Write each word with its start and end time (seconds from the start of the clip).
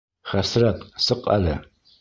Хәсрәт, 0.29 0.81
сыҡ 1.09 1.31
әле! 1.39 1.59